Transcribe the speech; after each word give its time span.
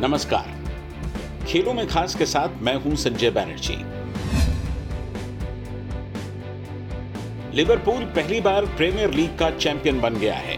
नमस्कार। 0.00 1.44
खेलों 1.48 1.74
में 1.74 1.86
खास 1.88 2.14
के 2.14 2.26
साथ 2.26 2.48
मैं 2.62 2.74
हूँ 2.74 2.96
संजय 2.96 3.30
बैनर्जी। 3.30 3.74
लिवरपूल 7.56 8.04
पहली 8.04 8.40
बार 8.40 8.66
प्रीमियर 8.66 9.10
लीग 9.10 9.38
का 9.38 9.50
चैंपियन 9.50 10.00
बन 10.00 10.14
गया 10.14 10.34
है। 10.34 10.56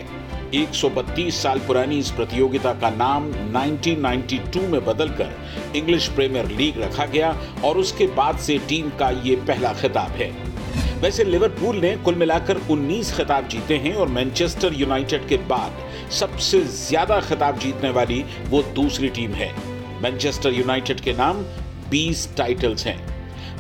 132 0.55 1.43
साल 1.43 1.59
पुरानी 1.59 1.99
इस 1.99 2.11
प्रतियोगिता 2.11 2.73
का 2.73 2.91
नाम 2.91 3.33
1992 3.33 4.69
में 4.69 4.85
बदलकर 4.85 5.33
इंग्लिश 5.77 6.09
प्रीमियर 6.09 6.47
लीग 6.47 6.83
रखा 6.83 7.07
गया 7.07 7.37
और 7.65 7.79
उसके 7.79 8.07
बाद 8.07 8.39
से 8.39 8.59
टीम 8.59 8.91
का 8.91 9.11
ये 9.11 9.37
पहला 9.37 9.73
खिताब 9.73 10.11
है। 10.11 10.52
वैसे 11.03 11.25
लिवरपूल 11.25 11.77
ने 11.77 11.91
कुल 11.97 12.15
मिलाकर 12.15 12.59
19 12.71 13.11
खिताब 13.13 13.47
जीते 13.49 13.77
हैं 13.77 13.95
और 13.95 14.09
मैनचेस्टर 14.09 14.75
यूनाइटेड 14.75 15.27
के 15.29 15.37
बाद 15.49 15.81
सबसे 16.13 16.61
ज़्यादा 16.65 17.19
खिताब 17.21 17.59
जीतने 17.59 17.91
वाली 17.91 18.23
वो 18.51 18.63
दूसरी 18.75 19.09
टीम 19.09 19.33
है। 19.33 19.51
मैनचेस्टर 20.03 20.53
यूनाइटेड 20.53 21.01
के 21.01 21.13
नाम 21.13 21.43
20 21.91 22.27
टाइटल्स 22.37 22.87
हैं। 22.87 22.97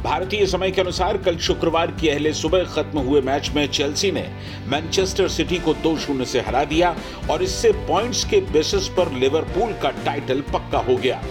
भारतीय 0.02 0.46
समय 0.46 0.70
के 0.70 0.80
अनुसार 0.80 1.16
कल 1.18 1.38
शुक्रवार 1.40 1.96
की 2.00 2.08
अहले 2.08 2.32
सुबह 2.34 2.64
खत्म 2.74 2.98
हुए 3.00 3.20
मैच 3.22 3.50
में 3.56 3.66
चेल्सी 3.68 4.12
ने 4.12 4.26
मैनचेस्टर 4.68 5.28
सिटी 5.30 5.58
को 5.58 5.74
दो 5.82 5.96
शून्य 5.98 6.24
से 6.24 6.40
हरा 6.40 6.64
दिया 6.64 6.96
और 7.30 7.42
इससे 7.42 7.72
पॉइंट्स 7.86 8.24
के 8.24 8.40
बेसिस 8.52 8.88
पर 8.88 9.12
लिवरपूल 9.14 9.72
का 9.82 9.90
टाइटल 10.04 10.40
पक्का 10.52 10.78
हो 10.80 10.96
गया। 10.96 11.22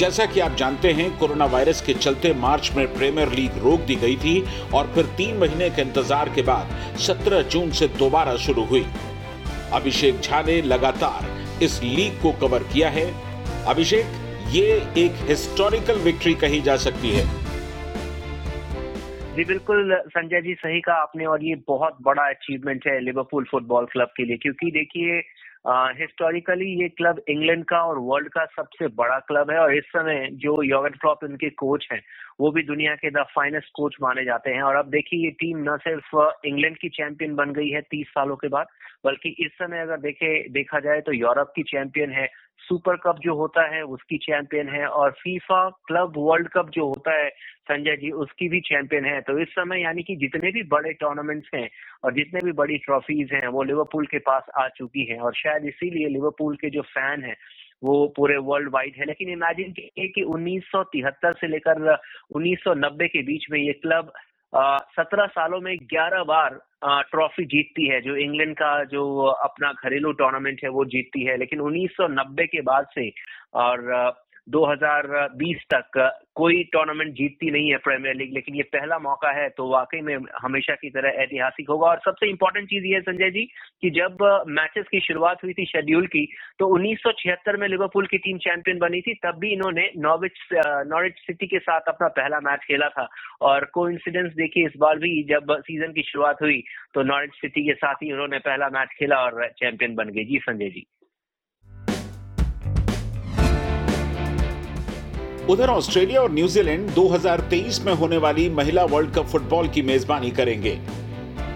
जैसा 0.00 0.24
कि 0.26 0.40
आप 0.40 0.54
जानते 0.56 0.90
हैं, 0.92 1.08
कोरोना 1.18 1.44
वायरस 1.44 1.80
के 1.86 1.94
चलते 1.94 2.32
मार्च 2.34 2.70
में 2.76 2.86
प्रीमियर 2.94 3.28
लीग 3.30 3.56
रोक 3.62 3.80
दी 3.80 3.94
गई 3.96 4.14
थी 4.16 4.40
और 4.74 4.86
फिर 4.94 5.06
तीन 5.16 5.36
महीने 5.38 5.68
के 5.70 5.82
इंतज़ार 5.82 6.28
के 6.34 6.42
बाद 6.42 6.70
17 6.98 7.42
जून 7.50 7.70
से 7.70 7.88
दोबारा 7.98 8.36
शुरू 8.36 8.64
हुई। 8.64 8.84
अभिषेक 9.72 10.20
झा 10.20 10.40
ने 10.42 10.60
लगातार 10.64 11.62
इस 11.64 11.78
लीग 11.82 12.20
को 12.22 12.32
कवर 12.40 12.62
किया 12.72 12.90
है। 12.90 13.04
अभिषेक, 13.66 14.06
ये 14.50 14.64
एक 14.98 15.20
हिस्टोरिकल 15.28 15.98
विक्ट्री 16.00 16.34
कही 16.36 16.60
जा 16.60 16.76
सकती 16.78 17.10
है। 17.10 17.24
जी, 19.36 19.44
बिल्कुल, 19.44 19.94
संजय 20.08 20.40
जी, 20.40 20.54
सही 20.54 20.80
कहा 20.80 20.96
आपने 21.02 21.26
और 21.26 21.44
ये 21.44 21.54
बहुत 21.68 21.98
बड़ा 22.02 22.28
अचीवमेंट 22.28 22.86
है 22.86 22.98
लिवरपूल 23.00 23.44
फुटबॉल 23.50 23.86
क्लब 23.92 24.12
के 24.16 24.24
लिए, 24.24 24.36
क्योंकि 24.36 24.70
देखिए 24.70 25.20
हिस्टोरिकली 25.66 26.82
ये 26.82 26.88
क्लब 26.88 27.20
इंग्लैंड 27.28 27.64
का 27.64 27.78
और 27.78 27.98
वर्ल्ड 27.98 28.28
का 28.28 28.44
सबसे 28.44 28.86
बड़ा 28.88 29.18
क्लब 29.18 29.50
है 29.50 29.58
और 29.58 29.74
इस 29.74 29.84
समय 29.84 30.28
जो 30.32 30.62
योगन 30.62 30.88
क्लॉप 30.88 31.24
इनके 31.24 31.50
कोच 31.50 31.88
हैं, 31.92 32.00
वो 32.40 32.50
भी 32.50 32.62
दुनिया 32.62 32.94
के 32.94 33.10
द 33.10 33.24
फाइनेस्ट 33.34 33.68
कोच 33.74 33.96
माने 34.02 34.24
जाते 34.24 34.50
हैं। 34.50 34.62
और 34.62 34.76
अब 34.76 34.90
देखिए 34.90 35.24
ये 35.24 35.30
टीम 35.30 35.58
न 35.58 35.76
सिर्फ़ 35.76 36.16
इंग्लैंड 36.46 36.76
की 36.76 36.88
चैंपियन 36.88 37.34
बन 37.34 37.52
गई 37.52 37.68
है 37.68 37.80
तीस 37.80 38.06
सालों 38.06 38.36
के 38.36 38.48
बाद, 38.48 38.66
बल्कि 39.04 39.28
इस 39.28 39.52
समय 39.52 39.80
अगर 39.80 39.96
देखे, 39.96 40.48
देखा 40.48 40.80
जाए 40.80 41.00
तो 41.00 41.12
यूरोप 41.12 41.52
की 41.56 41.62
चैंपियन 41.62 42.10
है 42.10 42.28
सुपर 42.58 42.96
कप 42.96 43.18
जो 43.18 43.34
होता 43.34 43.62
है 43.74 43.82
उसकी 43.82 44.16
चैंपियन 44.18 44.68
है 44.68 44.86
और 44.86 45.10
फीफा 45.10 45.68
क्लब 45.70 46.12
वर्ल्ड 46.16 46.48
कप 46.48 46.70
जो 46.70 46.86
होता 46.86 47.12
है, 47.12 47.28
संजय 47.68 47.96
जी, 47.96 48.10
उसकी 48.10 48.48
भी 48.48 48.60
चैंपियन 48.60 49.04
है। 49.04 49.20
तो 49.20 49.38
इस 49.38 49.48
समय 49.48 49.82
यानी 49.82 50.02
कि 50.02 50.16
जितने 50.16 50.50
भी 50.50 50.62
बड़े 50.62 50.92
टूर्नामेंट्स 50.92 51.50
हैं 51.54 51.68
और 52.04 52.12
जितने 52.14 52.40
भी 52.44 52.52
बड़ी 52.52 52.78
ट्रॉफीज 52.78 53.32
हैं, 53.32 53.46
वो 53.48 53.62
लिवरपूल 53.62 54.06
के 54.06 54.18
पास 54.18 54.42
आ 54.58 54.68
चुकी 54.68 55.04
हैं 55.04 55.18
और 55.18 55.34
शायद 55.34 55.64
इसीलिए 55.64 56.08
लिवरपूल 56.08 56.56
के 56.56 56.70
जो 56.70 56.82
फ़ैन 56.82 57.22
हैं, 57.22 57.36
वो 57.84 58.12
पूरे 58.16 58.36
वर्ल्ड 58.36 58.70
वाइड 58.74 58.94
है। 58.98 59.04
लेकिन 59.06 59.28
इमेजिन 59.28 59.72
कीजिए 59.72 60.08
कि 60.08 60.22
1973 60.22 61.32
से 61.32 61.46
लेकर 61.46 61.96
1990 62.34 63.08
के 63.08 63.22
बीच 63.22 63.46
में 63.50 63.60
ये 63.60 63.72
क्लब 63.72 64.12
सत्रह 64.96 65.26
सालों 65.26 65.60
में 65.60 65.76
ग्यारह 65.82 66.22
बार 66.24 66.58
ट्रॉफी 67.10 67.44
जीतती 67.44 67.88
है। 67.88 68.00
जो 68.00 68.16
इंग्लैंड 68.16 68.54
का 68.54 68.84
जो 68.84 69.02
अपना 69.26 69.72
घरेलू 69.72 70.12
टूर्नामेंट 70.12 70.60
है, 70.64 70.70
वो 70.70 70.84
जीतती 70.84 71.24
है। 71.24 71.36
लेकिन 71.36 71.60
1990 71.60 72.46
के 72.46 72.60
बाद 72.60 72.86
से 72.94 73.12
और 73.54 73.78
2020 74.50 75.62
तक 75.72 75.96
कोई 76.34 76.62
टूर्नामेंट 76.72 77.12
जीतती 77.14 77.50
नहीं 77.50 77.70
है 77.70 77.76
प्रीमियर 77.78 78.14
लीग 78.16 78.32
लेकिन 78.34 78.54
ये 78.54 78.62
पहला 78.72 78.98
मौका 78.98 79.30
है 79.30 79.48
तो 79.56 79.68
वाकई 79.70 80.00
में 80.00 80.16
हमेशा 80.42 80.74
की 80.74 80.90
तरह 80.90 81.22
ऐतिहासिक 81.22 81.68
होगा। 81.70 81.86
और 81.88 82.00
सबसे 82.04 82.28
इंपॉर्टेंट 82.30 82.68
चीज़ 82.68 82.84
ये 82.86 83.00
संजय 83.00 83.30
जी, 83.30 83.44
कि 83.82 83.90
जब 83.90 84.24
मैचेस 84.48 84.86
की 84.90 85.00
शुरुआत 85.00 85.44
हुई 85.44 85.52
थी 85.52 85.64
शेड्यूल 85.66 86.06
की 86.06 86.24
तो 86.58 86.68
1976 86.76 87.58
में 87.60 87.66
लिवरपूल 87.68 88.06
की 88.06 88.18
टीम 88.18 88.38
चैंपियन 88.38 88.78
बनी 88.78 89.00
थी, 89.00 89.14
तब 89.14 89.38
भी 89.38 89.52
इन्होंने 89.52 89.90
नॉविच 89.98 90.38
नॉरिच 90.86 91.14
सिटी 91.16 91.46
के 91.46 91.58
साथ 91.58 91.88
अपना 91.88 92.08
पहला 92.08 92.40
मैच 92.40 92.64
खेला 92.64 92.88
था। 92.88 93.08
और 93.42 93.64
को 93.74 93.88
देखिए, 93.88 94.66
इस 94.66 94.72
बार 94.78 94.98
भी 94.98 95.22
जब 95.24 95.56
सीज़न 95.60 95.92
की 95.92 96.02
शुरुआत 96.02 96.42
हुई 96.42 96.62
तो 96.94 97.02
नॉरिच 97.02 97.34
सिटी 97.34 97.66
के 97.66 97.74
साथ 97.74 98.02
ही 98.02 98.12
उन्होंने 98.12 98.38
पहला 98.38 98.68
मैच 98.68 98.88
खेला 98.98 99.16
और 99.16 99.46
चैंपियन 99.58 99.94
बन 99.94 100.08
गई 100.08 100.24
जी 100.24 100.38
संजय 100.38 100.68
जी। 100.70 100.86
उधर 105.50 105.68
ऑस्ट्रेलिया 105.68 106.20
और 106.20 106.30
न्यूजीलैंड 106.32 106.90
2023 106.94 107.80
में 107.84 107.92
होने 107.92 108.16
वाली 108.16 108.48
महिला 108.48 108.82
वर्ल्ड 108.84 109.12
कप 109.14 109.26
फुटबॉल 109.26 109.68
की 109.68 109.82
मेजबानी 109.82 110.30
करेंगे। 110.30 110.78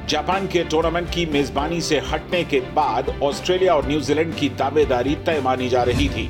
जापान 0.09 0.47
के 0.47 0.63
टूर्नामेंट 0.65 1.11
की 1.11 1.27
मेजबानी 1.27 1.81
से 1.81 1.99
हटने 2.09 2.43
के 2.45 2.61
बाद 2.75 3.09
ऑस्ट्रेलिया 3.23 3.75
और 3.75 3.87
न्यूजीलैंड 3.89 4.35
की 4.35 4.49
दावेदारी 4.49 5.15
तय 5.27 5.41
मानी 5.45 5.69
जा 5.69 5.83
रही 5.83 6.09
थी। 6.09 6.29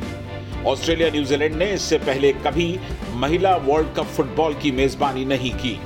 ऑस्ट्रेलिया 0.66 1.08
न्यूजीलैंड 1.10 1.54
ने 1.54 1.70
इससे 1.72 1.98
पहले 1.98 2.32
कभी 2.46 2.66
महिला 3.14 3.54
वर्ल्ड 3.56 3.94
कप 3.96 4.06
फुटबॉल 4.06 4.54
की 4.54 4.72
मेजबानी 4.72 5.24
नहीं 5.24 5.52
की। 5.54 5.78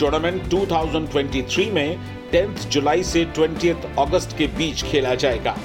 टूर्नामेंट 0.00 0.42
2023 0.44 1.70
में 1.70 1.98
10 2.34 2.68
जुलाई 2.68 3.02
से 3.02 3.24
20 3.34 3.86
अगस्त 3.98 4.36
के 4.38 4.46
बीच 4.58 4.84
खेला 4.84 5.14
जाएगा। 5.14 5.56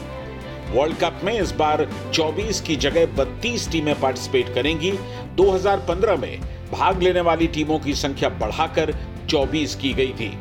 वर्ल्ड 0.71 0.95
कप 0.97 1.19
में 1.23 1.33
इस 1.33 1.51
बार 1.51 1.87
24 2.13 2.59
की 2.61 2.75
जगह 2.75 3.05
32 3.15 3.69
टीमें 3.71 3.99
पार्टिसिपेट 3.99 4.53
करेंगी 4.55 4.91
2015 5.35 6.17
में 6.19 6.39
भाग 6.71 7.01
लेने 7.03 7.21
वाली 7.21 7.47
टीमों 7.47 7.79
की 7.79 7.93
संख्या 7.95 8.29
बढ़ाकर 8.39 8.93
24 9.29 9.75
की 9.75 9.93
गई 9.93 10.13
थी। 10.19 10.31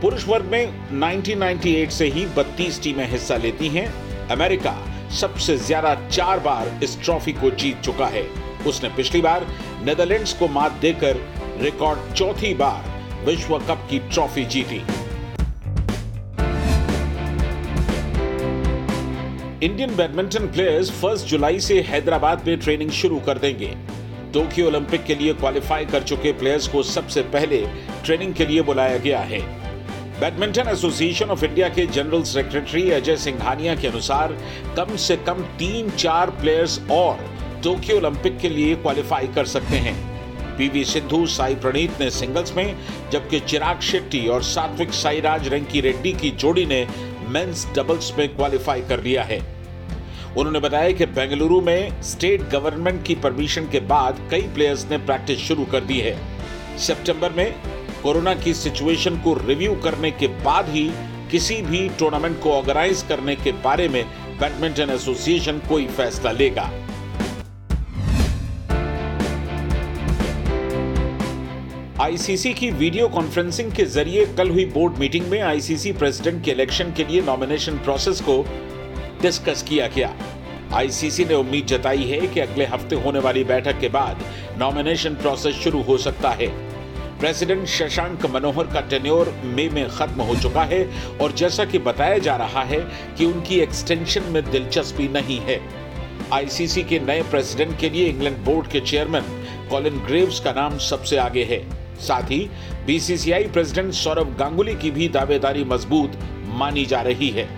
पुरुष 0.00 0.26
वर्ग 0.28 0.44
में 0.44 0.90
1998 0.92 1.90
से 1.90 2.06
ही 2.06 2.26
32 2.36 2.82
टीमें 2.82 3.06
हिस्सा 3.10 3.36
लेती 3.36 3.68
हैं। 3.68 3.86
अमेरिका 4.28 4.74
सबसे 5.20 5.56
ज़्यादा 5.58 5.94
चार 6.08 6.40
बार 6.40 6.80
इस 6.84 6.98
ट्रॉफी 7.02 7.32
को 7.32 7.50
जीत 7.52 7.80
चुका 7.80 8.06
है। 8.06 8.24
उसने 8.66 8.88
पिछली 8.88 9.20
बार 9.20 9.46
नेदरलैंड्स 9.84 10.32
को 10.38 10.48
मात 10.48 10.72
देकर 10.80 11.20
रिकॉर्ड 11.60 12.12
चौथी 12.14 12.52
बार 12.54 12.90
विश्व 13.26 13.58
कप 13.58 13.86
की 13.90 13.98
ट्रॉफी 14.08 14.44
जीती। 14.46 14.82
इंडियन 19.64 19.94
बैडमिंटन 19.96 20.46
प्लेयर्स 20.46 20.90
फ़र्स्ट 21.00 21.26
जुलाई 21.26 21.60
से 21.60 21.80
हैदराबाद 21.88 22.46
में 22.46 22.58
ट्रेनिंग 22.60 22.90
शुरू 22.92 23.18
कर 23.26 23.38
देंगे। 23.38 23.74
टोक्यो 24.32 24.66
ओलंपिक 24.66 25.04
के 25.04 25.14
लिए 25.14 25.32
क्वालिफाई 25.34 25.84
कर 25.84 26.02
चुके 26.02 26.32
प्लेयर्स 26.32 26.68
को 26.68 26.82
सबसे 26.82 27.22
पहले 27.22 27.66
ट्रेनिंग 28.04 28.34
के 28.34 28.46
लिए 28.46 28.62
बुलाया 28.62 28.98
गया 28.98 29.20
है। 29.20 29.40
बैडमिंटन 30.20 30.68
एसोसिएशन 30.68 31.30
ऑफ़ 31.30 31.44
इंडिया 31.44 31.68
के 31.68 31.86
जनरल 31.86 32.22
सेक्रेटरी 32.22 32.90
अजय 32.90 33.16
सिंघानिया 33.16 33.74
के 33.74 33.88
अनुसार, 33.88 34.36
कम 34.76 34.96
से 34.96 35.16
कम 35.16 35.42
तीन 35.58 35.90
चार 35.90 36.30
प्लेयर्स 36.30 36.80
और 36.90 37.18
टोक्यो 37.64 37.96
ओलंपिक 37.96 38.38
के 38.38 38.48
लिए 38.48 38.74
क्वालिफाई 38.74 39.26
कर 39.26 39.44
सकते 39.44 39.76
हैं। 39.76 39.96
पीवी 40.56 40.84
सिद्धू 40.84 41.26
साई 41.26 41.54
प्रणीत 41.54 42.00
ने 42.00 42.10
सिंगल्स 42.10 42.56
में, 42.56 42.76
जबकि 43.12 43.40
चिराग 43.40 43.80
शेट्टी 43.80 44.26
और 44.28 44.42
सात्विक 44.42 44.92
साईराज 44.92 45.48
रेंकी 45.48 45.80
रेड्डी 45.80 46.12
की 46.12 46.30
जोड़ी 46.30 46.66
ने 46.66 46.86
मेंस 47.28 47.66
डबल्स 47.76 48.18
में 48.18 48.28
क्वालिफाई 48.36 48.80
कर 48.80 49.02
लिया 49.02 49.22
है। 49.22 49.51
उन्होंने 50.38 50.60
बताया 50.60 50.90
कि 50.90 51.06
बेंगलुरु 51.06 51.60
में 51.60 52.02
स्टेट 52.02 52.42
गवर्नमेंट 52.50 53.02
की 53.06 53.14
परमिशन 53.14 53.66
के 53.70 53.80
बाद 53.88 54.20
कई 54.30 54.42
प्लेयर्स 54.54 54.84
ने 54.90 54.98
प्रैक्टिस 54.98 55.38
शुरू 55.38 55.64
कर 55.64 55.80
दी 55.84 55.98
है। 56.00 56.16
सितंबर 56.78 57.32
में 57.32 57.54
कोरोना 58.02 58.34
की 58.34 58.54
सिचुएशन 58.54 59.16
को 59.16 59.34
रिव्यू 59.38 59.74
करने 59.74 60.10
के 60.10 60.26
बाद 60.44 60.68
ही 60.68 60.90
किसी 61.30 61.60
भी 61.62 61.88
टूर्नामेंट 61.98 62.40
को 62.42 62.52
ऑर्गेनाइज 62.52 63.02
करने 63.08 63.36
के 63.36 63.52
बारे 63.64 63.88
में 63.88 64.04
बैडमिंटन 64.40 64.90
एसोसिएशन 64.90 65.58
कोई 65.68 65.86
फैसला 65.88 66.32
लेगा। 66.32 66.70
आईसीसी 72.00 72.52
की 72.54 72.70
वीडियो 72.70 73.08
कॉन्फ्रेंसिंग 73.08 73.72
के 73.72 73.84
ज़रिए 73.86 74.26
कल 74.38 74.48
हुई 74.50 74.64
बोर्ड 74.64 74.98
मीटिंग 74.98 75.26
में 75.26 75.40
आईसीसी 75.40 75.92
प्रेसिडेंट 75.92 76.44
के 76.44 76.50
इलेक्शन 76.50 76.92
के 76.96 77.04
लिए 77.04 77.20
नॉमिनेशन 77.22 77.76
प्रोसेस 77.78 78.20
को 78.20 78.44
डिस्कस 79.22 79.62
किया 79.62 79.86
गया। 79.86 80.14
आईसीसी 80.74 81.24
ने 81.24 81.34
उम्मीद 81.34 81.66
जताई 81.66 82.04
है 82.04 82.26
कि 82.26 82.40
अगले 82.40 82.64
हफ़्ते 82.64 82.96
होने 82.96 83.18
वाली 83.18 83.44
बैठक 83.44 83.80
के 83.80 83.88
बाद 83.88 84.24
नॉमिनेशन 84.58 85.14
प्रोसेस 85.14 85.54
शुरू 85.54 85.82
हो 85.82 85.96
सकता 85.98 86.30
है। 86.30 86.46
प्रेसिडेंट 87.20 87.66
शशांक 87.66 88.26
मनोहर 88.26 88.66
का 88.66 88.80
टेन्योर 88.80 89.32
मई 89.44 89.68
में 89.68 89.88
खत्म 89.88 90.22
हो 90.22 90.34
चुका 90.36 90.62
है 90.62 90.84
और 91.20 91.32
जैसा 91.32 91.64
कि 91.64 91.78
बताया 91.78 92.18
जा 92.18 92.36
रहा 92.36 92.62
है 92.62 92.80
कि 93.18 93.24
उनकी 93.24 93.60
एक्सटेंशन 93.60 94.22
में 94.22 94.42
दिलचस्पी 94.50 95.08
नहीं 95.08 95.38
है। 95.40 95.60
आईसीसी 96.32 96.82
के 96.82 96.98
नए 96.98 97.22
प्रेसिडेंट 97.22 97.78
के 97.78 97.90
लिए 97.90 98.06
इंग्लैंड 98.06 98.36
बोर्ड 98.36 98.66
के 98.66 98.80
चेयरमैन 98.80 99.24
कॉलिन 99.70 99.98
ग्रेव्स 99.98 100.40
का 100.40 100.52
नाम 100.52 100.78
सबसे 100.78 101.16
आगे 101.16 101.44
है। 101.44 101.60
साथ 102.00 102.30
ही 102.30 102.50
बीसीसीआई 102.86 103.44
प्रेसिडेंट 103.44 103.92
सौरभ 103.92 104.36
गांगुली 104.38 104.74
की 104.74 104.90
भी 104.90 105.08
दावेदारी 105.08 105.64
मज़बूत 105.64 106.18
मानी 106.54 106.84
जा 106.84 107.00
रही 107.00 107.28
है। 107.28 107.48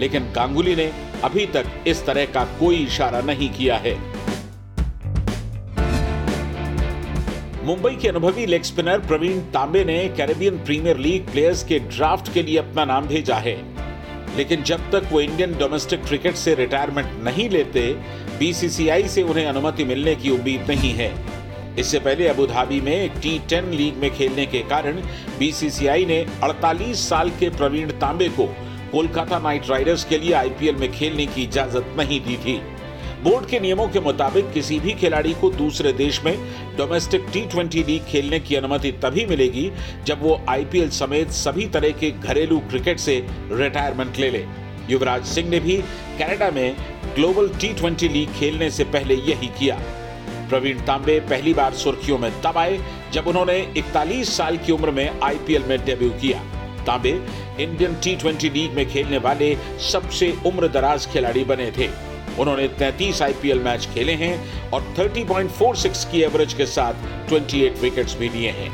लेकिन 0.00 0.32
गांगुली 0.32 0.74
ने 0.76 0.86
अभी 1.26 1.46
तक 1.46 1.66
इस 1.86 2.04
तरह 2.06 2.24
का 2.24 2.44
कोई 2.60 2.76
इशारा 2.76 3.20
नहीं 3.20 3.48
किया 3.50 3.76
है। 3.76 3.94
मुंबई 7.64 7.94
के 8.02 8.08
अनुभवी 8.08 8.46
लेग 8.46 8.62
स्पिनर 8.62 8.98
प्रवीण 8.98 9.40
तांबे 9.40 9.84
ने 9.84 9.96
कैरेबियन 10.08 10.58
प्रीमियर 10.58 10.96
लीग 10.96 11.26
प्लेयर्स 11.26 11.64
के 11.64 11.78
ड्राफ्ट 11.78 12.32
के 12.32 12.42
लिए 12.42 12.58
अपना 12.58 12.84
नाम 12.84 13.06
भेजा 13.06 13.36
है। 13.36 13.56
लेकिन 14.36 14.62
जब 14.62 14.90
तक 14.90 15.08
वो 15.12 15.20
इंडियन 15.20 15.52
डोमेस्टिक 15.52 16.04
क्रिकेट 16.04 16.34
से 16.34 16.54
रिटायरमेंट 16.54 17.08
नहीं 17.24 17.48
लेते, 17.50 17.80
बीसीसीआई 18.38 19.08
से 19.08 19.22
उन्हें 19.22 19.46
अनुमति 19.46 19.84
मिलने 19.84 20.14
की 20.14 20.30
उम्मीद 20.30 20.70
नहीं 20.70 20.92
है। 20.92 21.10
इससे 21.78 21.98
पहले 21.98 22.28
अबुधाबी 22.28 22.80
में 22.80 23.20
टी 23.20 23.38
टेन 23.38 23.70
लीग 23.70 23.96
में 23.96 24.10
खेलने 24.10 24.46
के 24.46 24.60
कारण 24.60 25.00
बीसीसीआई 25.38 26.06
ने 26.06 26.26
48 26.42 27.08
साल 27.08 27.30
के 27.30 27.48
प्रवीण 27.48 27.90
तांबे 27.90 28.28
को 28.28 28.46
कोलकाता 28.92 29.38
नाइट 29.38 29.68
राइडर्स 29.70 30.04
के 30.04 30.18
लिए 30.18 30.32
आईपीएल 30.32 30.74
में 30.74 30.90
खेलने 30.92 31.26
की 31.26 31.42
इजाज़त 31.42 31.94
नहीं 31.98 32.20
दी 32.20 32.36
थी। 32.36 32.60
बोर्ड 33.22 33.46
के 33.46 33.60
नियमों 33.60 33.86
के 33.88 34.00
मुताबिक 34.00 34.52
किसी 34.52 34.78
भी 34.80 34.92
खिलाड़ी 34.92 35.32
को 35.34 35.50
दूसरे 35.50 35.92
देश 35.92 36.20
में 36.24 36.36
डोमेस्टिक 36.76 37.26
टी 37.32 37.82
लीग 37.82 38.04
खेलने 38.04 38.40
की 38.40 38.54
अनुमति 38.54 38.92
तभी 38.92 39.24
मिलेगी 39.26 39.70
जब 40.04 40.22
वो 40.22 40.40
आईपीएल 40.48 40.90
समेत 40.90 41.30
सभी 41.30 41.66
तरह 41.66 41.90
के 41.90 42.10
घरेलू 42.10 42.58
क्रिकेट 42.60 42.98
से 42.98 43.16
रिटायरमेंट 43.52 44.18
ले 44.18 44.30
ले। 44.30 44.44
युवराज 44.90 45.24
सिंह 45.24 45.48
ने 45.48 45.60
भी 45.60 45.76
कनाडा 46.18 46.50
में 46.50 46.76
ग्लोबल 47.14 47.48
टी 47.48 48.08
लीग 48.08 48.32
खेलने 48.32 48.70
से 48.70 48.84
पहले 48.84 49.14
यही 49.14 49.46
किया। 49.58 49.80
प्रवीण 50.50 50.80
तांबे 50.80 51.18
पहली 51.20 51.54
बार 51.54 51.72
सुर्खियों 51.74 52.18
में 52.18 52.30
तब 52.42 52.58
आए 52.58 52.78
जब 53.12 53.26
उन्होंने 53.26 53.58
41 53.76 54.36
साल 54.36 54.56
की 54.56 54.72
उम्र 54.72 54.90
में 54.90 55.20
आईपीएल 55.20 55.64
में 55.64 55.78
डेब्यू 55.84 56.10
किया। 56.20 56.42
तांबे 56.86 57.12
इंडियन 57.60 57.94
टी 57.96 58.48
लीग 58.48 58.72
में 58.72 58.88
खेलने 58.90 59.18
वाले 59.18 59.54
सबसे 59.82 60.30
उम्र 60.46 60.68
दराज 60.68 61.06
खिलाड़ी 61.12 61.44
बने 61.44 61.70
थे। 61.78 61.88
उन्होंने 62.40 62.68
33 62.78 63.22
आईपीएल 63.22 63.60
मैच 63.60 63.88
खेले 63.94 64.12
हैं 64.14 64.70
और 64.70 64.82
30.46 64.96 66.04
की 66.04 66.22
एवरेज 66.22 66.54
के 66.54 66.66
साथ 66.66 67.30
28 67.30 67.80
विकेट्स 67.82 68.16
भी 68.18 68.28
लिए 68.28 68.50
हैं। 68.50 68.70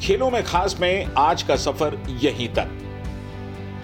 खेलों 0.00 0.30
में 0.30 0.42
खास 0.44 0.76
में 0.80 1.06
आज 1.18 1.42
का 1.42 1.56
सफ़र 1.56 1.98
यहीं 2.22 2.48
तक। 2.48 2.78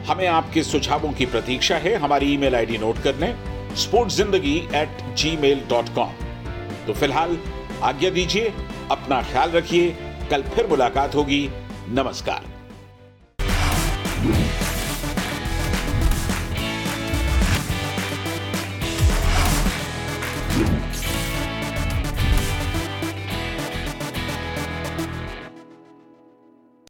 हमें 0.09 0.27
आपके 0.27 0.63
सुझावों 0.63 1.13
की 1.13 1.27
प्रतीक्षा 1.27 1.77
है। 1.77 1.95
हमारी 1.97 2.33
ईमेल 2.35 2.55
आईडी 2.55 2.79
नोट 2.79 3.03
कर 3.03 3.17
लें 3.17 3.35
sports 3.77 4.17
zindagi 4.17 4.57
at 4.75 5.03
Gmail 5.37 5.61
dot 5.71 5.95
com 5.95 6.13
तो 6.87 6.93
फ़िलहाल 6.93 7.39
आज्ञा 7.83 8.11
दीजिए, 8.11 8.53
अपना 8.91 9.23
ख्याल 9.23 9.51
रखिए 9.51 9.95
कल 10.31 10.43
फिर 10.43 10.67
मुलाकात 10.67 11.15
होगी। 11.15 11.49
नमस्कार। 11.89 12.45